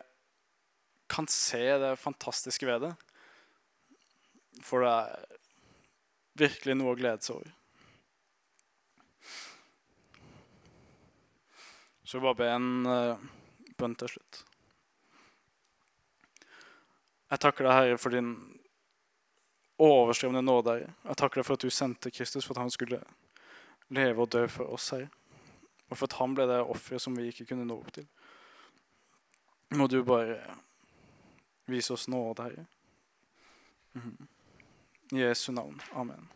kan 1.09 1.29
se 1.33 1.63
det 1.81 1.97
fantastiske 2.01 2.67
ved 2.69 2.85
det. 2.85 2.93
For 4.65 4.85
det 4.85 4.93
er 4.93 5.39
virkelig 6.39 6.77
noe 6.79 6.95
å 6.95 6.99
glede 6.99 7.25
seg 7.25 7.39
over. 7.39 7.55
Så 12.09 12.17
jeg 12.17 12.25
bare 12.25 12.39
be 12.39 12.47
en 12.49 12.89
uh, 12.89 13.27
bønn 13.77 13.97
til 14.01 14.09
slutt. 14.15 14.43
Jeg 17.29 17.43
takker 17.43 17.67
deg, 17.67 17.75
Herre, 17.77 17.99
for 18.01 18.15
din 18.17 18.31
overstrømmende 19.85 20.47
nåde, 20.47 20.79
Herre. 20.79 20.95
Jeg 21.11 21.21
takker 21.21 21.43
deg 21.43 21.49
for 21.49 21.59
at 21.59 21.67
du 21.67 21.75
sendte 21.75 22.13
Kristus 22.15 22.49
for 22.49 22.57
at 22.57 22.65
han 22.65 22.73
skulle 22.73 23.03
leve 23.93 24.25
og 24.25 24.33
dø 24.33 24.47
for 24.49 24.73
oss, 24.73 24.89
Herre. 24.97 25.11
Og 25.89 25.99
for 25.99 26.09
at 26.09 26.17
han 26.21 26.33
ble 26.37 26.49
det 26.49 26.63
offeret 26.65 27.05
som 27.05 27.17
vi 27.17 27.29
ikke 27.29 27.51
kunne 27.51 27.69
nå 27.69 27.77
opp 27.77 27.93
til. 27.97 28.09
Må 29.77 29.85
du 29.93 30.01
bare 30.05 30.41
vise 31.69 31.93
oss 31.93 32.09
nåde, 32.09 32.43
Herre. 32.43 32.67
-hmm. 33.93 34.27
I 35.13 35.21
Jesu 35.21 35.53
navn. 35.53 35.81
Amen. 35.93 36.29